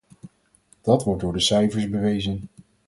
[0.81, 2.43] Dat wordt door de cijfers bewezen.